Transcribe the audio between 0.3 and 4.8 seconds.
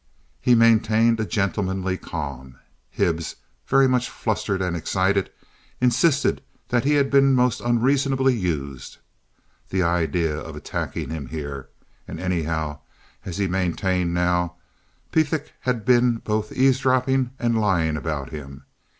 He maintained a gentlemanly calm. Hibbs, very much flustered and